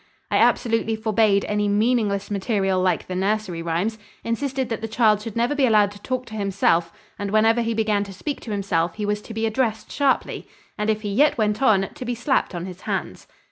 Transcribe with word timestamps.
I 0.31 0.37
absolutely 0.37 0.95
forbade 0.95 1.45
any 1.45 1.67
meaningless 1.67 2.31
material 2.31 2.81
like 2.81 3.05
the 3.05 3.13
nursery 3.13 3.61
rhymes, 3.61 3.99
insisted 4.23 4.67
that 4.69 4.81
the 4.81 4.87
child 4.87 5.21
should 5.21 5.35
never 5.35 5.53
be 5.53 5.67
allowed 5.67 5.91
to 5.91 6.01
talk 6.01 6.25
to 6.25 6.33
himself, 6.33 6.91
and 7.19 7.29
whenever 7.29 7.61
he 7.61 7.75
began 7.75 8.03
to 8.05 8.11
speak 8.11 8.41
to 8.41 8.51
himself 8.51 8.95
he 8.95 9.05
was 9.05 9.21
to 9.21 9.33
be 9.35 9.45
addressed 9.45 9.91
sharply, 9.91 10.47
and 10.75 10.89
if 10.89 11.01
he 11.03 11.09
yet 11.09 11.37
went 11.37 11.61
on, 11.61 11.87
to 11.93 12.03
be 12.03 12.15
slapped 12.15 12.55
on 12.55 12.65
his 12.65 12.81
hands. 12.81 13.27